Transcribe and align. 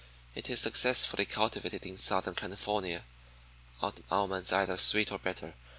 It 0.33 0.49
is 0.49 0.59
successfully 0.59 1.25
cultivated 1.25 1.85
in 1.85 1.95
southern 1.95 2.33
California. 2.33 3.03
Almonds 4.09 4.51
are 4.51 4.61
either 4.61 4.79
sweet 4.79 5.11
or 5.11 5.19
bitter. 5.19 5.53